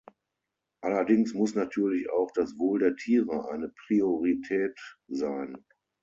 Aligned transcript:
Allerdings 0.81 1.35
muss 1.35 1.53
natürlich 1.53 2.09
auch 2.09 2.31
das 2.33 2.57
Wohl 2.57 2.79
der 2.79 2.95
Tiere 2.95 3.47
eine 3.51 3.71
Priorität 3.85 4.75
sein. 5.07 5.63